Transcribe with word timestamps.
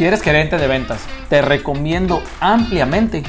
Si 0.00 0.06
eres 0.06 0.22
gerente 0.22 0.56
de 0.56 0.66
ventas, 0.66 1.02
te 1.28 1.42
recomiendo 1.42 2.22
ampliamente 2.40 3.22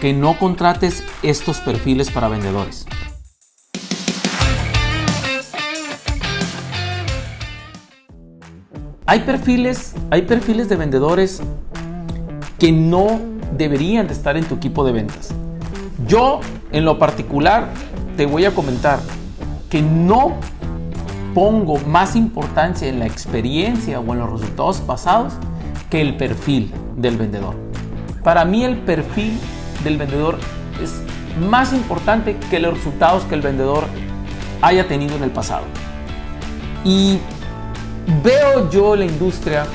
que 0.00 0.14
no 0.14 0.38
contrates 0.38 1.04
estos 1.22 1.58
perfiles 1.60 2.10
para 2.10 2.28
vendedores. 2.28 2.86
Hay 9.04 9.20
perfiles, 9.26 9.94
hay 10.10 10.22
perfiles 10.22 10.70
de 10.70 10.76
vendedores 10.76 11.42
que 12.58 12.72
no 12.72 13.20
deberían 13.52 14.06
de 14.06 14.14
estar 14.14 14.38
en 14.38 14.46
tu 14.46 14.54
equipo 14.54 14.86
de 14.86 14.92
ventas. 14.92 15.34
Yo, 16.06 16.40
en 16.72 16.86
lo 16.86 16.98
particular, 16.98 17.68
te 18.16 18.24
voy 18.24 18.46
a 18.46 18.54
comentar 18.54 19.00
que 19.68 19.82
no 19.82 20.32
pongo 21.34 21.76
más 21.80 22.16
importancia 22.16 22.88
en 22.88 23.00
la 23.00 23.06
experiencia 23.06 24.00
o 24.00 24.12
en 24.14 24.20
los 24.20 24.32
resultados 24.32 24.80
pasados 24.80 25.34
que 25.90 26.00
el 26.00 26.16
perfil 26.16 26.72
del 26.96 27.16
vendedor. 27.16 27.54
Para 28.22 28.44
mí 28.44 28.64
el 28.64 28.76
perfil 28.78 29.38
del 29.84 29.96
vendedor 29.98 30.38
es 30.82 30.94
más 31.48 31.72
importante 31.72 32.36
que 32.50 32.58
los 32.58 32.74
resultados 32.74 33.24
que 33.24 33.34
el 33.34 33.42
vendedor 33.42 33.84
haya 34.62 34.88
tenido 34.88 35.16
en 35.16 35.22
el 35.22 35.30
pasado. 35.30 35.64
Y 36.84 37.18
veo 38.22 38.70
yo 38.70 38.94
en 38.94 39.00
la 39.00 39.06
industria 39.06 39.66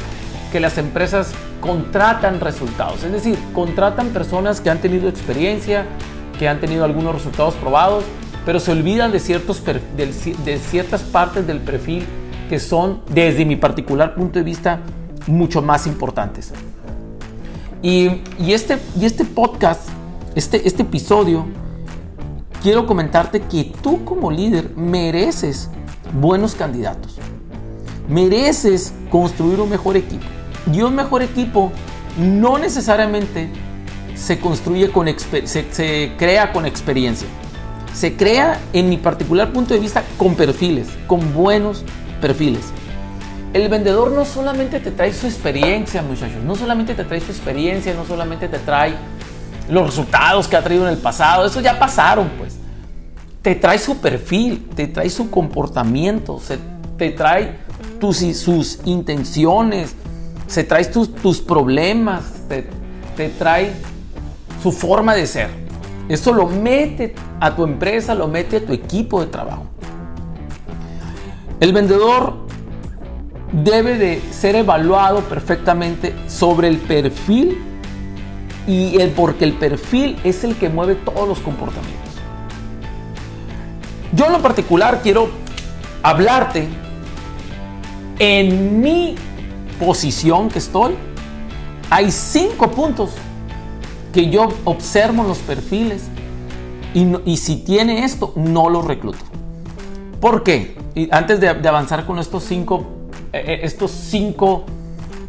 que 0.51 0.59
las 0.59 0.77
empresas 0.77 1.33
contratan 1.61 2.39
resultados, 2.39 3.03
es 3.03 3.11
decir, 3.11 3.37
contratan 3.53 4.09
personas 4.09 4.59
que 4.59 4.69
han 4.69 4.79
tenido 4.79 5.07
experiencia, 5.07 5.85
que 6.39 6.49
han 6.49 6.59
tenido 6.59 6.83
algunos 6.83 7.13
resultados 7.13 7.53
probados, 7.55 8.03
pero 8.45 8.59
se 8.59 8.71
olvidan 8.71 9.11
de, 9.11 9.19
ciertos 9.19 9.63
de, 9.63 10.59
ciertas 10.59 11.03
partes 11.03 11.45
del 11.45 11.59
perfil 11.59 12.05
que 12.49 12.59
son, 12.59 13.01
desde 13.13 13.45
mi 13.45 13.55
particular 13.55 14.15
punto 14.15 14.39
de 14.39 14.43
vista, 14.43 14.79
mucho 15.27 15.61
más 15.61 15.87
importantes. 15.87 16.51
Y, 17.81 18.21
este, 18.51 18.77
y 18.99 19.05
este 19.05 19.25
podcast, 19.25 19.89
este, 20.35 20.67
este 20.67 20.83
episodio, 20.83 21.45
quiero 22.61 22.85
comentarte 22.85 23.41
que 23.41 23.73
tú 23.81 24.05
como 24.05 24.29
líder 24.31 24.75
mereces 24.75 25.69
buenos 26.13 26.53
candidatos. 26.53 27.17
Mereces 28.07 28.93
construir 29.09 29.59
un 29.59 29.69
mejor 29.69 29.97
equipo. 29.97 30.25
Y 30.71 30.81
un 30.81 30.95
mejor 30.95 31.23
equipo 31.23 31.71
no 32.17 32.57
necesariamente 32.57 33.49
se 34.15 34.39
construye 34.39 34.91
con 34.91 35.07
se, 35.45 36.11
crea 36.17 36.53
con 36.53 36.65
experiencia. 36.65 37.27
Se 37.93 38.15
crea, 38.15 38.59
en 38.73 38.89
mi 38.89 38.97
particular 38.97 39.51
punto 39.51 39.73
de 39.73 39.79
vista, 39.79 40.03
con 40.17 40.35
perfiles, 40.35 40.87
con 41.07 41.33
buenos 41.33 41.83
perfiles. 42.21 42.71
El 43.53 43.67
vendedor 43.67 44.11
no 44.11 44.23
solamente 44.23 44.79
te 44.79 44.91
trae 44.91 45.13
su 45.13 45.27
experiencia, 45.27 46.01
muchachos, 46.01 46.41
no 46.43 46.55
solamente 46.55 46.93
te 46.93 47.03
trae 47.03 47.19
su 47.19 47.31
experiencia, 47.31 47.93
no 47.93 48.05
solamente 48.05 48.47
te 48.47 48.59
trae 48.59 48.95
los 49.69 49.85
resultados 49.87 50.47
que 50.47 50.55
ha 50.55 50.63
traído 50.63 50.87
en 50.87 50.93
el 50.93 50.99
pasado, 50.99 51.45
eso 51.45 51.59
ya 51.59 51.77
pasaron, 51.77 52.29
pues. 52.37 52.55
Te 53.41 53.55
trae 53.55 53.77
su 53.77 53.97
perfil, 53.97 54.69
te 54.73 54.87
trae 54.87 55.09
su 55.09 55.29
comportamiento, 55.29 56.39
se, 56.39 56.59
te 56.97 57.09
trae 57.09 57.57
tus, 57.99 58.19
sus 58.37 58.79
intenciones, 58.85 59.95
se 60.47 60.63
trae 60.63 60.85
tus, 60.85 61.13
tus 61.15 61.41
problemas, 61.41 62.23
te, 62.47 62.69
te 63.17 63.29
trae 63.29 63.73
su 64.63 64.71
forma 64.71 65.13
de 65.13 65.27
ser. 65.27 65.49
Eso 66.07 66.31
lo 66.33 66.47
mete 66.47 67.15
a 67.39 67.53
tu 67.53 67.63
empresa, 67.65 68.15
lo 68.15 68.27
mete 68.27 68.57
a 68.57 68.65
tu 68.65 68.71
equipo 68.71 69.19
de 69.19 69.27
trabajo. 69.27 69.65
El 71.59 71.73
vendedor 71.73 72.50
debe 73.51 73.97
de 73.97 74.21
ser 74.31 74.55
evaluado 74.55 75.21
perfectamente 75.21 76.13
sobre 76.27 76.67
el 76.67 76.77
perfil 76.77 77.57
y 78.67 78.99
el 78.99 79.09
porque 79.11 79.45
el 79.45 79.53
perfil 79.53 80.17
es 80.23 80.43
el 80.43 80.55
que 80.55 80.69
mueve 80.69 80.95
todos 80.95 81.27
los 81.27 81.39
comportamientos. 81.39 81.99
Yo 84.13 84.25
en 84.25 84.33
lo 84.33 84.41
particular 84.41 85.01
quiero 85.01 85.29
hablarte 86.03 86.67
en 88.19 88.81
mi 88.81 89.15
posición 89.79 90.49
que 90.49 90.59
estoy. 90.59 90.95
Hay 91.89 92.11
cinco 92.11 92.69
puntos 92.71 93.11
que 94.13 94.29
yo 94.29 94.49
observo 94.65 95.23
los 95.23 95.39
perfiles 95.39 96.03
y, 96.93 97.37
si 97.37 97.57
tiene 97.57 98.03
esto, 98.03 98.33
no 98.35 98.69
lo 98.69 98.81
recluto. 98.81 99.19
¿Por 100.19 100.43
qué? 100.43 100.77
Y 100.93 101.07
antes 101.11 101.39
de, 101.39 101.47
avanzar 101.47 102.05
con 102.05 102.19
estos 102.19 102.43
cinco, 102.43 102.85
estos 103.33 103.91
cinco 103.91 104.65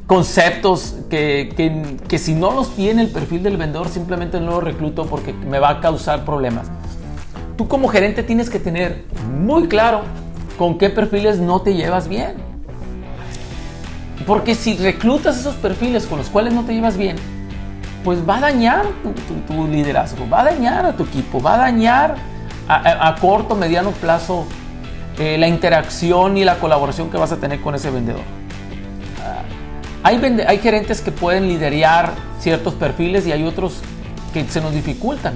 conceptos 0.07 0.97
que, 1.09 1.97
que, 2.09 2.19
si 2.19 2.35
no 2.35 2.51
los 2.53 2.75
tiene 2.75 3.03
el 3.03 3.09
perfil 3.09 3.43
del 3.43 3.57
vendedor, 3.57 3.89
simplemente 3.89 4.41
no 4.41 4.53
lo 4.53 4.61
recluto 4.61 5.07
porque 5.07 5.33
me 5.33 5.59
va 5.59 5.71
a 5.71 5.81
causar 5.81 6.25
problemas. 6.25 6.71
Tú 7.57 7.69
como 7.69 7.89
gerente 7.89 8.23
tienes 8.23 8.51
que 8.51 8.59
tener 8.59 9.05
muy 9.39 9.69
claro 9.69 10.03
con 10.59 10.79
qué 10.79 10.91
perfiles 10.91 11.39
no 11.39 11.63
te 11.63 11.75
llevas 11.75 12.09
bien. 12.09 12.35
Porque 14.27 14.55
si 14.55 14.77
reclutas 14.77 15.39
esos 15.39 15.55
perfiles 15.57 16.07
con 16.07 16.19
los 16.19 16.29
cuales 16.29 16.53
no 16.55 16.65
te 16.65 16.75
llevas 16.75 16.97
bien, 16.97 17.17
pues 18.05 18.29
va 18.29 18.37
a 18.37 18.41
dañar 18.41 18.87
tu, 19.47 19.67
liderazgo, 19.67 20.29
va 20.29 20.43
a 20.43 20.45
dañar 20.45 20.87
a 20.87 20.97
tu 20.97 21.05
equipo, 21.05 21.41
va 21.41 21.55
a 21.55 21.59
dañar 21.59 22.17
a, 22.69 23.15
corto, 23.21 23.55
mediano 23.55 23.91
plazo 23.91 24.47
eh, 25.19 25.37
la 25.39 25.49
interacción 25.49 26.37
y 26.37 26.45
la 26.45 26.59
colaboración 26.59 27.11
que 27.11 27.17
vas 27.17 27.33
a 27.33 27.37
tener 27.37 27.61
con 27.61 27.75
ese 27.75 27.91
vendedor. 27.91 28.23
Ah, 29.23 29.43
hay, 30.03 30.17
hay 30.47 30.59
gerentes 30.59 31.01
que 31.01 31.13
pueden 31.13 31.49
liderar 31.49 32.13
ciertos 32.39 32.75
perfiles 32.75 33.27
y 33.27 33.33
hay 33.33 33.45
otros 33.45 33.81
que 34.33 34.45
se 34.45 34.61
nos 34.61 34.73
dificultan. 34.73 35.35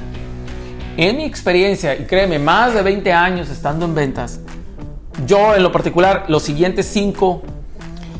En 0.96 1.18
mi 1.18 1.24
experiencia, 1.24 1.94
y 1.94 2.04
créeme, 2.04 2.38
más 2.38 2.72
de 2.72 2.82
20 2.82 3.12
años 3.12 3.50
estando 3.50 3.84
en 3.84 3.94
ventas, 3.94 4.40
yo 5.26 5.54
en 5.54 5.62
lo 5.62 5.72
particular, 5.72 6.24
los 6.28 6.42
siguientes 6.42 6.86
cinco, 6.86 7.42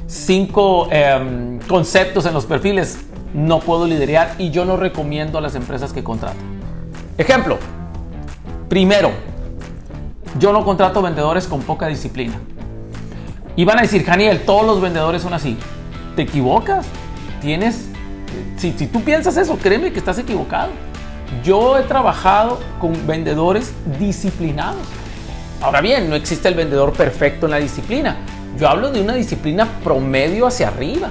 cinco 0.07 0.89
em, 0.91 1.59
conceptos 1.61 2.27
en 2.27 2.35
los 2.35 2.47
perfiles 2.47 2.99
no 3.35 3.61
puedo 3.61 3.87
liderar 3.87 4.35
y 4.39 4.51
yo 4.51 4.65
no 4.65 4.77
recomiendo 4.77 5.39
a 5.39 5.41
las 5.41 5.55
empresas 5.55 5.93
que 5.93 6.03
contraten. 6.03 6.41
Ejemplo, 7.19 7.59
primero, 8.69 9.11
yo 10.39 10.53
no 10.53 10.65
contrato 10.65 11.03
vendedores 11.03 11.47
con 11.47 11.63
poca 11.63 11.87
disciplina. 11.87 12.35
Y 13.57 13.65
van 13.65 13.79
a 13.79 13.83
decir, 13.83 14.05
Janiel, 14.05 14.43
todos 14.45 14.67
los 14.67 14.81
vendedores 14.81 15.23
son 15.23 15.33
así. 15.33 15.57
Te 16.15 16.23
equivocas. 16.23 16.87
Tienes, 17.41 17.87
si, 18.57 18.73
si 18.73 18.87
tú 18.87 19.03
piensas 19.03 19.37
eso, 19.37 19.57
créeme 19.57 19.93
que 19.93 19.99
estás 19.99 20.19
equivocado. 20.19 20.71
Yo 21.43 21.79
he 21.79 21.83
trabajado 21.83 22.61
con 22.81 23.07
vendedores 23.07 23.73
disciplinados. 23.99 24.83
Ahora 25.63 25.81
bien, 25.81 26.11
no 26.11 26.17
existe 26.17 26.49
el 26.49 26.55
vendedor 26.55 26.93
perfecto 26.93 27.47
en 27.47 27.53
la 27.53 27.59
disciplina. 27.59 28.17
Yo 28.59 28.69
hablo 28.69 28.91
de 28.91 29.01
una 29.01 29.15
disciplina 29.15 29.67
promedio 29.83 30.47
hacia 30.47 30.69
arriba. 30.69 31.09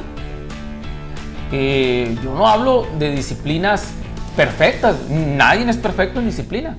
Eh, 1.52 2.16
yo 2.24 2.34
no 2.34 2.48
hablo 2.48 2.88
de 2.98 3.12
disciplinas 3.12 3.92
perfectas, 4.36 4.96
nadie 5.10 5.70
es 5.70 5.78
perfecto 5.78 6.20
en 6.20 6.26
disciplina. 6.26 6.76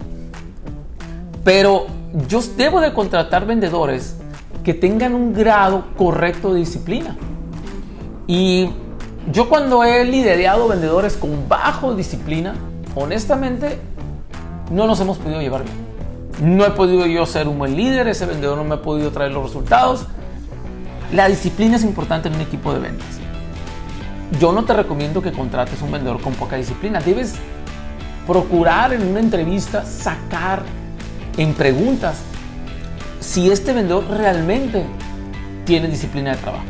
Pero 1.44 1.86
yo 2.28 2.40
debo 2.56 2.80
de 2.80 2.92
contratar 2.92 3.46
vendedores 3.46 4.16
que 4.64 4.74
tengan 4.74 5.14
un 5.14 5.32
grado 5.32 5.86
correcto 5.96 6.52
de 6.52 6.60
disciplina. 6.60 7.16
Y 8.26 8.70
yo 9.32 9.48
cuando 9.48 9.84
he 9.84 10.04
liderado 10.04 10.68
vendedores 10.68 11.16
con 11.16 11.48
bajo 11.48 11.94
disciplina, 11.94 12.54
honestamente, 12.94 13.78
no 14.70 14.86
nos 14.86 15.00
hemos 15.00 15.18
podido 15.18 15.40
llevar 15.40 15.64
bien. 15.64 16.56
No 16.56 16.66
he 16.66 16.70
podido 16.70 17.06
yo 17.06 17.24
ser 17.26 17.48
un 17.48 17.58
buen 17.58 17.76
líder, 17.76 18.08
ese 18.08 18.26
vendedor 18.26 18.58
no 18.58 18.64
me 18.64 18.74
ha 18.74 18.82
podido 18.82 19.10
traer 19.10 19.32
los 19.32 19.44
resultados. 19.44 20.06
La 21.12 21.28
disciplina 21.28 21.76
es 21.76 21.84
importante 21.84 22.28
en 22.28 22.34
un 22.34 22.40
equipo 22.40 22.72
de 22.72 22.80
ventas 22.80 23.20
yo 24.40 24.52
no 24.52 24.64
te 24.64 24.72
recomiendo 24.72 25.22
que 25.22 25.32
contrates 25.32 25.80
un 25.82 25.92
vendedor 25.92 26.20
con 26.20 26.34
poca 26.34 26.56
disciplina. 26.56 27.00
Debes 27.00 27.36
procurar 28.26 28.92
en 28.92 29.06
una 29.06 29.20
entrevista 29.20 29.84
sacar 29.84 30.62
en 31.36 31.54
preguntas 31.54 32.18
si 33.20 33.50
este 33.50 33.72
vendedor 33.72 34.04
realmente 34.08 34.84
tiene 35.64 35.88
disciplina 35.88 36.32
de 36.32 36.36
trabajo. 36.38 36.64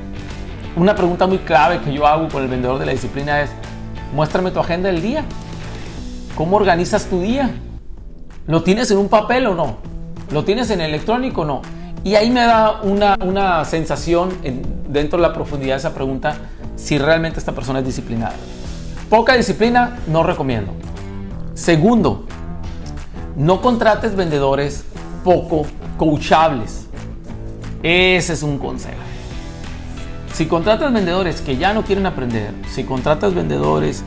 Una 0.76 0.94
pregunta 0.94 1.26
muy 1.26 1.38
clave 1.38 1.80
que 1.80 1.92
yo 1.92 2.06
hago 2.06 2.28
con 2.28 2.42
el 2.42 2.48
vendedor 2.48 2.78
de 2.78 2.86
la 2.86 2.92
disciplina 2.92 3.42
es, 3.42 3.50
muéstrame 4.14 4.50
tu 4.50 4.60
agenda 4.60 4.90
del 4.90 5.02
día. 5.02 5.24
¿Cómo 6.34 6.56
organizas 6.56 7.06
tu 7.06 7.20
día? 7.20 7.50
¿Lo 8.46 8.62
tienes 8.62 8.90
en 8.90 8.98
un 8.98 9.08
papel 9.08 9.46
o 9.46 9.54
no? 9.54 9.78
¿Lo 10.30 10.44
tienes 10.44 10.70
en 10.70 10.80
electrónico 10.80 11.42
o 11.42 11.44
no? 11.44 11.62
Y 12.04 12.14
ahí 12.14 12.30
me 12.30 12.40
da 12.40 12.82
una, 12.82 13.16
una 13.24 13.64
sensación 13.64 14.30
dentro 14.88 15.18
de 15.18 15.22
la 15.22 15.32
profundidad 15.32 15.74
de 15.74 15.78
esa 15.78 15.94
pregunta 15.94 16.36
si 16.76 16.98
realmente 16.98 17.38
esta 17.38 17.52
persona 17.52 17.80
es 17.80 17.86
disciplinada. 17.86 18.34
Poca 19.08 19.34
disciplina, 19.34 19.98
no 20.06 20.22
recomiendo. 20.22 20.72
Segundo, 21.54 22.25
no 23.36 23.60
contrates 23.60 24.16
vendedores 24.16 24.84
poco 25.22 25.66
coachables. 25.98 26.86
Ese 27.82 28.32
es 28.32 28.42
un 28.42 28.58
consejo. 28.58 28.96
Si 30.32 30.46
contratas 30.46 30.92
vendedores 30.92 31.40
que 31.40 31.56
ya 31.56 31.72
no 31.72 31.82
quieren 31.82 32.06
aprender, 32.06 32.52
si 32.70 32.84
contratas 32.84 33.34
vendedores 33.34 34.02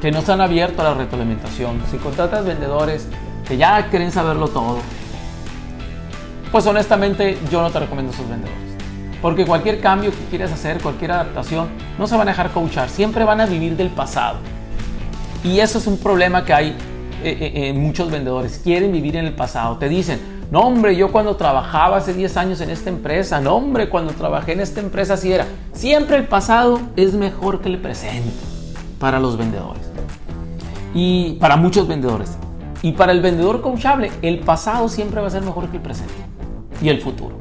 que 0.00 0.10
no 0.10 0.18
están 0.18 0.40
abiertos 0.40 0.80
a 0.80 0.90
la 0.90 0.94
retroalimentación, 0.94 1.82
si 1.90 1.96
contratas 1.96 2.44
vendedores 2.44 3.06
que 3.46 3.56
ya 3.56 3.88
quieren 3.88 4.12
saberlo 4.12 4.48
todo, 4.48 4.78
pues 6.50 6.66
honestamente 6.66 7.38
yo 7.50 7.62
no 7.62 7.70
te 7.70 7.80
recomiendo 7.80 8.12
esos 8.12 8.28
vendedores. 8.28 8.60
Porque 9.22 9.46
cualquier 9.46 9.80
cambio 9.80 10.10
que 10.10 10.24
quieras 10.28 10.52
hacer, 10.52 10.80
cualquier 10.82 11.12
adaptación, 11.12 11.68
no 11.98 12.06
se 12.06 12.16
van 12.16 12.28
a 12.28 12.32
dejar 12.32 12.50
coachar, 12.50 12.90
siempre 12.90 13.24
van 13.24 13.40
a 13.40 13.46
vivir 13.46 13.76
del 13.76 13.88
pasado. 13.88 14.38
Y 15.44 15.60
eso 15.60 15.78
es 15.78 15.86
un 15.86 15.98
problema 15.98 16.44
que 16.44 16.52
hay 16.52 16.76
eh, 17.24 17.36
eh, 17.40 17.68
en 17.68 17.80
muchos 17.80 18.10
vendedores, 18.10 18.60
quieren 18.62 18.92
vivir 18.92 19.16
en 19.16 19.26
el 19.26 19.34
pasado. 19.34 19.78
Te 19.78 19.88
dicen, 19.88 20.20
no 20.50 20.60
hombre, 20.60 20.96
yo 20.96 21.10
cuando 21.12 21.36
trabajaba 21.36 21.96
hace 21.96 22.12
10 22.12 22.36
años 22.36 22.60
en 22.60 22.70
esta 22.70 22.90
empresa, 22.90 23.40
no 23.40 23.56
hombre, 23.56 23.88
cuando 23.88 24.12
trabajé 24.12 24.52
en 24.52 24.60
esta 24.60 24.80
empresa 24.80 25.14
así 25.14 25.32
era. 25.32 25.46
Siempre 25.72 26.16
el 26.16 26.24
pasado 26.24 26.80
es 26.96 27.14
mejor 27.14 27.60
que 27.60 27.68
el 27.68 27.78
presente 27.78 28.32
para 28.98 29.18
los 29.18 29.36
vendedores. 29.36 29.82
Y 30.94 31.34
para 31.40 31.56
muchos 31.56 31.88
vendedores. 31.88 32.36
Y 32.82 32.92
para 32.92 33.12
el 33.12 33.20
vendedor 33.20 33.62
coachable, 33.62 34.10
el 34.22 34.40
pasado 34.40 34.88
siempre 34.88 35.20
va 35.20 35.28
a 35.28 35.30
ser 35.30 35.42
mejor 35.42 35.68
que 35.70 35.76
el 35.76 35.82
presente 35.82 36.12
y 36.82 36.88
el 36.88 37.00
futuro. 37.00 37.36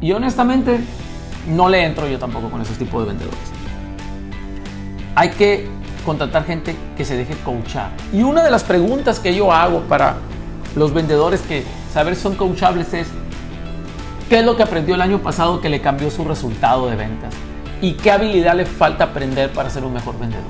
Y 0.00 0.12
honestamente, 0.12 0.80
no 1.48 1.68
le 1.68 1.84
entro 1.84 2.08
yo 2.08 2.18
tampoco 2.18 2.50
con 2.50 2.60
esos 2.60 2.76
tipos 2.76 3.02
de 3.02 3.08
vendedores. 3.08 3.38
Hay 5.14 5.30
que 5.30 5.68
contratar 6.02 6.44
gente 6.44 6.76
que 6.96 7.04
se 7.04 7.16
deje 7.16 7.34
coachar. 7.44 7.90
Y 8.12 8.22
una 8.22 8.42
de 8.42 8.50
las 8.50 8.64
preguntas 8.64 9.20
que 9.20 9.34
yo 9.34 9.52
hago 9.52 9.80
para 9.82 10.16
los 10.76 10.92
vendedores 10.92 11.40
que 11.42 11.64
saber 11.92 12.16
son 12.16 12.34
coachables 12.34 12.92
es 12.94 13.08
qué 14.28 14.40
es 14.40 14.44
lo 14.44 14.56
que 14.56 14.62
aprendió 14.62 14.94
el 14.94 15.02
año 15.02 15.18
pasado 15.18 15.60
que 15.60 15.68
le 15.68 15.80
cambió 15.80 16.10
su 16.10 16.24
resultado 16.24 16.88
de 16.88 16.96
ventas 16.96 17.34
y 17.80 17.94
qué 17.94 18.10
habilidad 18.10 18.54
le 18.54 18.64
falta 18.64 19.04
aprender 19.04 19.50
para 19.50 19.68
ser 19.68 19.84
un 19.84 19.92
mejor 19.92 20.18
vendedor. 20.18 20.44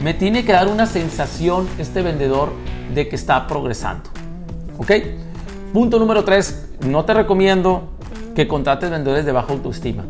Me 0.00 0.12
tiene 0.12 0.44
que 0.44 0.52
dar 0.52 0.68
una 0.68 0.86
sensación 0.86 1.66
este 1.78 2.02
vendedor 2.02 2.52
de 2.94 3.08
que 3.08 3.16
está 3.16 3.46
progresando. 3.46 4.10
¿Ok? 4.78 4.92
Punto 5.72 5.98
número 5.98 6.24
3. 6.24 6.72
No 6.86 7.04
te 7.04 7.14
recomiendo 7.14 7.88
que 8.34 8.46
contrates 8.46 8.90
vendedores 8.90 9.24
de 9.24 9.32
baja 9.32 9.52
autoestima. 9.52 10.04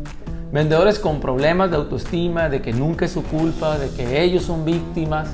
Vendedores 0.53 0.99
con 0.99 1.21
problemas 1.21 1.71
de 1.71 1.77
autoestima, 1.77 2.49
de 2.49 2.63
que 2.63 2.73
nunca 2.73 3.05
es 3.05 3.13
su 3.13 3.25
culpa, 3.25 3.79
de 3.79 3.91
que 3.91 4.23
ellos 4.23 4.45
son 4.45 4.65
víctimas, 4.65 5.29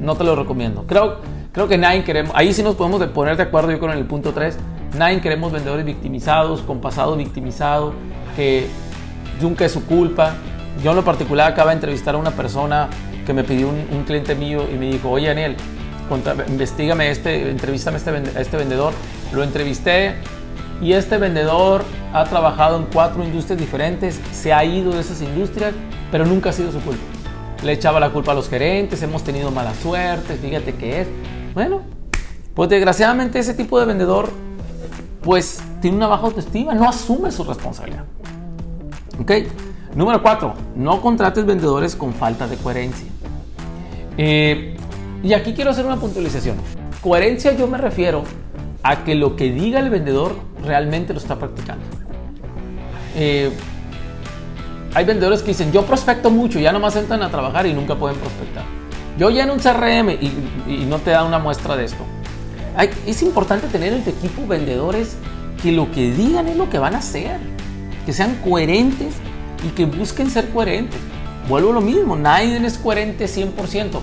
no 0.00 0.16
te 0.16 0.24
lo 0.24 0.34
recomiendo. 0.34 0.84
Creo, 0.86 1.18
creo 1.52 1.68
que 1.68 1.78
nadie 1.78 2.02
queremos, 2.04 2.32
ahí 2.34 2.52
sí 2.52 2.62
nos 2.62 2.74
podemos 2.74 3.04
poner 3.08 3.36
de 3.36 3.44
acuerdo 3.44 3.70
yo 3.70 3.78
con 3.78 3.90
el 3.90 4.04
punto 4.04 4.32
3, 4.32 4.56
nadie 4.98 5.20
queremos 5.20 5.52
vendedores 5.52 5.84
victimizados, 5.84 6.60
con 6.62 6.80
pasado 6.80 7.16
victimizado, 7.16 7.92
que 8.36 8.66
nunca 9.40 9.64
es 9.64 9.72
su 9.72 9.84
culpa. 9.86 10.34
Yo 10.82 10.90
en 10.90 10.96
lo 10.96 11.04
particular 11.04 11.52
acabo 11.52 11.68
de 11.68 11.74
entrevistar 11.74 12.16
a 12.16 12.18
una 12.18 12.32
persona 12.32 12.88
que 13.24 13.32
me 13.32 13.44
pidió 13.44 13.68
un, 13.68 14.02
cliente 14.04 14.34
mío 14.34 14.66
y 14.72 14.76
me 14.76 14.90
dijo, 14.90 15.10
oye 15.10 15.28
Daniel, 15.28 15.56
investigame 16.48 17.10
este, 17.10 17.50
entrevístame 17.50 17.96
este, 17.96 18.10
a 18.10 18.40
este 18.40 18.56
vendedor. 18.56 18.92
Lo 19.32 19.44
entrevisté, 19.44 20.16
y 20.80 20.92
este 20.92 21.18
vendedor 21.18 21.84
ha 22.14 22.24
trabajado 22.24 22.76
en 22.76 22.84
cuatro 22.84 23.24
industrias 23.24 23.58
diferentes, 23.58 24.20
se 24.30 24.52
ha 24.52 24.64
ido 24.64 24.92
de 24.92 25.00
esas 25.00 25.20
industrias, 25.20 25.74
pero 26.12 26.24
nunca 26.24 26.50
ha 26.50 26.52
sido 26.52 26.70
su 26.70 26.78
culpa. 26.80 27.02
Le 27.64 27.72
echaba 27.72 27.98
la 27.98 28.10
culpa 28.10 28.30
a 28.30 28.34
los 28.36 28.48
gerentes, 28.48 29.02
hemos 29.02 29.24
tenido 29.24 29.50
mala 29.50 29.74
suerte, 29.74 30.36
fíjate 30.36 30.74
qué 30.76 31.00
es. 31.00 31.08
Bueno, 31.54 31.82
pues 32.54 32.70
desgraciadamente 32.70 33.40
ese 33.40 33.52
tipo 33.52 33.80
de 33.80 33.86
vendedor 33.86 34.30
pues 35.22 35.60
tiene 35.82 35.96
una 35.96 36.06
baja 36.06 36.26
autoestima, 36.26 36.72
no 36.72 36.88
asume 36.88 37.32
su 37.32 37.42
responsabilidad. 37.42 38.04
¿Ok? 39.20 39.32
Número 39.96 40.22
cuatro, 40.22 40.54
no 40.76 41.00
contrates 41.00 41.44
vendedores 41.44 41.96
con 41.96 42.14
falta 42.14 42.46
de 42.46 42.56
coherencia. 42.58 43.08
Eh, 44.16 44.76
y 45.24 45.32
aquí 45.32 45.52
quiero 45.52 45.72
hacer 45.72 45.84
una 45.84 45.96
puntualización. 45.96 46.58
Coherencia 47.02 47.56
yo 47.56 47.66
me 47.66 47.78
refiero 47.78 48.22
a 48.84 49.02
que 49.02 49.16
lo 49.16 49.34
que 49.34 49.50
diga 49.50 49.80
el 49.80 49.90
vendedor 49.90 50.36
realmente 50.62 51.12
lo 51.12 51.18
está 51.18 51.36
practicando. 51.38 52.03
Eh, 53.14 53.50
hay 54.94 55.04
vendedores 55.04 55.42
que 55.42 55.48
dicen, 55.48 55.72
yo 55.72 55.84
prospecto 55.84 56.30
mucho, 56.30 56.58
ya 56.58 56.72
nomás 56.72 56.94
entran 56.96 57.22
a 57.22 57.30
trabajar 57.30 57.66
y 57.66 57.72
nunca 57.72 57.96
pueden 57.96 58.16
prospectar. 58.18 58.64
Yo 59.18 59.30
lleno 59.30 59.52
un 59.52 59.60
CRM 59.60 60.10
y, 60.10 60.86
no 60.88 60.98
te 60.98 61.10
da 61.10 61.24
una 61.24 61.38
muestra 61.38 61.76
de 61.76 61.84
esto. 61.84 62.04
es 63.06 63.22
importante 63.22 63.68
tener 63.68 63.92
en 63.92 64.04
tu 64.04 64.10
equipo 64.10 64.46
vendedores 64.46 65.16
que 65.62 65.72
lo 65.72 65.90
que 65.90 66.12
digan 66.12 66.48
es 66.48 66.56
lo 66.56 66.68
que 66.70 66.78
van 66.78 66.94
a 66.94 66.98
hacer, 66.98 67.38
que 68.06 68.12
sean 68.12 68.36
coherentes 68.44 69.14
y 69.66 69.70
que 69.70 69.86
busquen 69.86 70.30
ser 70.30 70.50
coherentes. 70.50 71.00
Vuelvo 71.48 71.70
a 71.70 71.74
lo 71.74 71.80
mismo, 71.80 72.16
nadie 72.16 72.56
es 72.64 72.78
coherente 72.78 73.26
100%, 73.26 73.98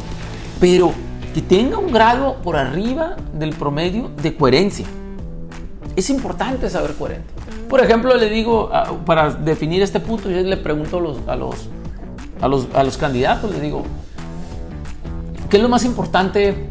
pero 0.59 0.93
que 1.33 1.41
tenga 1.41 1.77
un 1.77 1.91
grado 1.91 2.37
por 2.43 2.55
arriba 2.55 3.15
del 3.33 3.51
promedio 3.51 4.11
de 4.21 4.35
coherencia. 4.35 4.85
Es 5.95 6.09
importante 6.09 6.69
saber 6.69 6.93
coherente. 6.93 7.27
Por 7.69 7.81
ejemplo, 7.81 8.15
le 8.15 8.29
digo, 8.29 8.69
ah, 8.71 8.91
para 9.05 9.31
definir 9.31 9.81
este 9.81 9.99
punto, 9.99 10.29
yo 10.29 10.41
le 10.41 10.57
pregunto 10.57 10.97
a 10.97 11.01
los, 11.01 11.17
a 11.27 11.35
los, 11.35 11.55
a 12.41 12.47
los, 12.47 12.67
a 12.73 12.83
los 12.83 12.97
candidatos, 12.97 13.51
le 13.51 13.59
digo, 13.59 13.83
¿qué 15.49 15.57
es 15.57 15.63
lo 15.63 15.69
más 15.69 15.85
importante 15.85 16.69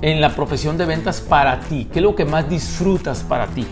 en 0.00 0.20
la 0.20 0.34
profesión 0.34 0.76
de 0.76 0.86
ventas 0.86 1.20
para 1.20 1.60
ti? 1.60 1.88
¿Qué 1.92 1.98
es 1.98 2.02
lo 2.02 2.14
que 2.14 2.24
más 2.24 2.48
disfrutas 2.48 3.22
para 3.22 3.46
ti? 3.46 3.66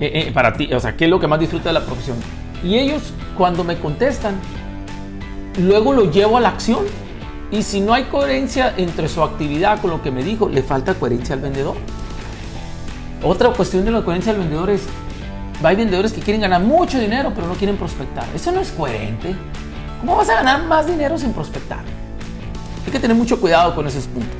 Eh, 0.00 0.26
eh, 0.26 0.32
para 0.32 0.52
ti, 0.52 0.72
o 0.72 0.80
sea, 0.80 0.96
¿qué 0.96 1.04
es 1.04 1.10
lo 1.10 1.20
que 1.20 1.28
más 1.28 1.38
disfrutas 1.38 1.66
de 1.66 1.72
la 1.72 1.84
profesión? 1.84 2.16
Y 2.62 2.76
ellos, 2.76 3.12
cuando 3.36 3.62
me 3.62 3.78
contestan, 3.78 4.34
luego 5.58 5.92
lo 5.92 6.10
llevo 6.10 6.36
a 6.36 6.40
la 6.40 6.48
acción 6.48 6.84
y 7.50 7.62
si 7.62 7.80
no 7.80 7.94
hay 7.94 8.04
coherencia 8.04 8.74
entre 8.76 9.08
su 9.08 9.22
actividad 9.22 9.80
con 9.80 9.90
lo 9.90 10.02
que 10.02 10.10
me 10.10 10.24
dijo, 10.24 10.48
le 10.48 10.62
falta 10.62 10.94
coherencia 10.94 11.34
al 11.34 11.40
vendedor. 11.40 11.76
Otra 13.24 13.50
cuestión 13.50 13.84
de 13.84 13.90
la 13.90 14.02
coherencia 14.02 14.32
del 14.32 14.42
vendedor 14.42 14.70
es, 14.70 14.82
hay 15.62 15.76
vendedores 15.76 16.12
que 16.12 16.20
quieren 16.20 16.42
ganar 16.42 16.60
mucho 16.60 16.98
dinero 16.98 17.32
pero 17.34 17.46
no 17.46 17.54
quieren 17.54 17.76
prospectar. 17.76 18.24
Eso 18.34 18.52
no 18.52 18.60
es 18.60 18.70
coherente. 18.70 19.34
¿Cómo 20.00 20.16
vas 20.16 20.28
a 20.28 20.34
ganar 20.34 20.64
más 20.64 20.86
dinero 20.86 21.18
sin 21.18 21.32
prospectar? 21.32 21.80
Hay 22.84 22.92
que 22.92 23.00
tener 23.00 23.16
mucho 23.16 23.40
cuidado 23.40 23.74
con 23.74 23.86
esos 23.86 24.06
puntos. 24.06 24.36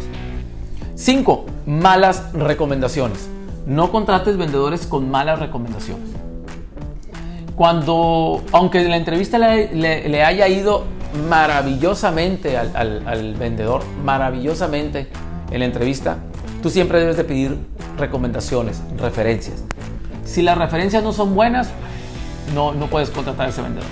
5. 0.97 1.47
Malas 1.67 2.33
recomendaciones. 2.35 3.29
No 3.67 3.91
contrates 3.91 4.37
vendedores 4.37 4.87
con 4.87 5.11
malas 5.11 5.39
recomendaciones. 5.39 6.11
Cuando, 7.57 8.43
aunque 8.53 8.85
la 8.85 8.97
entrevista 8.97 9.39
le 9.39 10.25
haya 10.25 10.49
ido 10.49 10.85
maravillosamente 11.29 12.59
al, 12.59 13.35
vendedor, 13.39 13.83
maravillosamente 14.05 15.09
en 15.51 15.61
la 15.61 15.65
entrevista, 15.65 16.19
tú 16.63 16.71
siempre 16.71 17.01
debes 17.01 17.17
de 17.17 17.25
pedir 17.25 17.59
recomendaciones, 17.97 18.81
referencias. 18.99 19.63
Si 20.25 20.43
las 20.43 20.59
referencias 20.59 21.03
no 21.03 21.13
son 21.13 21.35
buenas, 21.35 21.71
no, 22.55 22.73
no 22.73 22.87
puedes 22.87 23.11
contratar 23.11 23.47
a 23.47 23.51
ese 23.51 23.63
vendedor. 23.63 23.89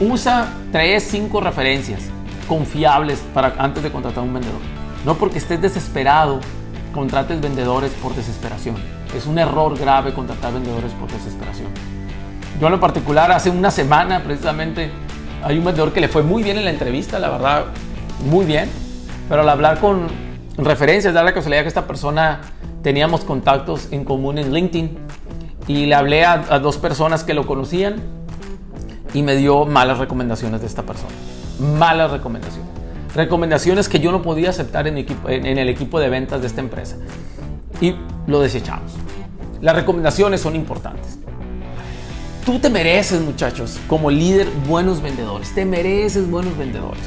Usa 0.00 0.48
3, 0.72 1.02
5 1.02 1.40
referencias 1.40 2.00
confiables 2.48 3.22
para, 3.32 3.54
antes 3.58 3.82
de 3.82 3.90
contratar 3.90 4.20
a 4.20 4.26
un 4.26 4.34
vendedor. 4.34 4.60
No 5.04 5.14
porque 5.14 5.38
estés 5.38 5.60
desesperado, 5.60 6.40
contrates 6.92 7.40
vendedores 7.40 7.92
por 7.92 8.14
desesperación. 8.14 8.76
Es 9.16 9.26
un 9.26 9.38
error 9.38 9.78
grave 9.78 10.12
contratar 10.12 10.52
vendedores 10.52 10.92
por 10.92 11.10
desesperación. 11.10 11.68
Yo 12.60 12.66
en 12.66 12.72
lo 12.72 12.80
particular, 12.80 13.32
hace 13.32 13.50
una 13.50 13.70
semana 13.70 14.22
precisamente 14.22 14.90
hay 15.42 15.58
un 15.58 15.64
vendedor 15.64 15.92
que 15.92 16.00
le 16.00 16.08
fue 16.08 16.22
muy 16.22 16.42
bien 16.42 16.58
en 16.58 16.64
la 16.64 16.70
entrevista, 16.70 17.18
la 17.18 17.30
verdad, 17.30 17.64
muy 18.24 18.44
bien. 18.44 18.70
Pero 19.28 19.42
al 19.42 19.48
hablar 19.48 19.80
con 19.80 20.06
referencias, 20.56 21.14
da 21.14 21.22
la 21.22 21.34
casualidad 21.34 21.62
que 21.62 21.68
esta 21.68 21.86
persona 21.86 22.40
teníamos 22.82 23.22
contactos 23.24 23.88
en 23.90 24.04
común 24.04 24.38
en 24.38 24.52
LinkedIn 24.52 24.98
y 25.66 25.86
le 25.86 25.94
hablé 25.94 26.24
a, 26.24 26.36
dos 26.58 26.78
personas 26.78 27.24
que 27.24 27.34
lo 27.34 27.46
conocían 27.46 27.96
y 29.14 29.22
me 29.22 29.36
dio 29.36 29.64
malas 29.64 29.98
recomendaciones 29.98 30.60
de 30.60 30.66
esta 30.66 30.82
persona. 30.82 31.12
Malas 31.78 32.10
recomendaciones. 32.10 32.70
Recomendaciones 33.14 33.88
que 33.88 34.00
yo 34.00 34.10
no 34.10 34.22
podía 34.22 34.50
aceptar 34.50 34.86
en, 34.86 34.98
equipo, 34.98 35.28
en 35.28 35.58
el 35.58 35.68
equipo 35.68 36.00
de 36.00 36.08
ventas 36.08 36.40
de 36.40 36.46
esta 36.46 36.60
empresa. 36.60 36.96
Y 37.80 37.94
lo 38.26 38.40
desechamos. 38.40 38.92
Las 39.60 39.76
recomendaciones 39.76 40.40
son 40.40 40.56
importantes. 40.56 41.18
Tú 42.44 42.58
te 42.58 42.68
mereces, 42.68 43.20
muchachos, 43.20 43.78
como 43.86 44.10
líder, 44.10 44.48
buenos 44.66 45.00
vendedores. 45.00 45.54
Te 45.54 45.64
mereces 45.64 46.28
buenos 46.28 46.56
vendedores. 46.58 47.02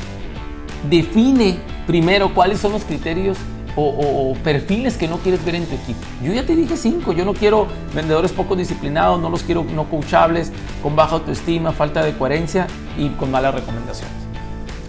Define 0.89 1.57
primero 1.87 2.33
cuáles 2.33 2.59
son 2.59 2.71
los 2.71 2.83
criterios 2.83 3.37
o, 3.77 4.35
perfiles 4.43 4.95
que 4.95 5.07
no 5.07 5.17
quieres 5.17 5.43
ver 5.43 5.55
en 5.55 5.65
tu 5.65 5.75
equipo. 5.75 5.99
Yo 6.23 6.33
ya 6.33 6.45
te 6.45 6.55
dije 6.55 6.77
cinco. 6.77 7.11
Yo 7.11 7.25
no 7.25 7.33
quiero 7.33 7.67
vendedores 7.93 8.31
poco 8.31 8.55
disciplinados, 8.55 9.19
no 9.21 9.29
los 9.29 9.43
quiero 9.43 9.63
no 9.63 9.89
coachables, 9.89 10.51
con 10.81 10.95
baja 10.95 11.15
autoestima, 11.15 11.71
falta 11.71 12.03
de 12.03 12.13
coherencia 12.17 12.67
y 12.97 13.09
con 13.09 13.31
malas 13.31 13.53
recomendaciones. 13.53 14.15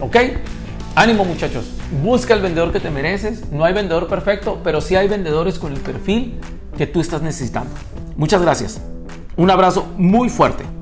¿Ok? 0.01 0.17
Ánimo 0.95 1.25
muchachos. 1.25 1.67
Busca 2.03 2.35
el 2.35 2.41
vendedor 2.41 2.73
que 2.73 2.81
te 2.81 2.91
mereces. 2.91 3.51
No 3.51 3.65
hay 3.65 3.75
vendedor 3.75 4.07
perfecto, 4.07 4.61
pero 4.63 4.81
sí 4.81 4.95
hay 4.95 5.09
vendedores 5.09 5.59
con 5.59 5.73
el 5.73 5.81
perfil 5.81 6.39
que 6.77 6.87
tú 6.87 7.01
estás 7.01 7.23
necesitando. 7.23 7.71
Muchas 8.17 8.41
gracias. 8.41 8.81
Un 9.37 9.51
abrazo 9.51 9.87
muy 9.99 10.29
fuerte. 10.29 10.76